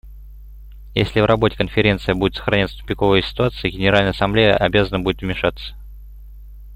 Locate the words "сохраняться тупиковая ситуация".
2.33-3.69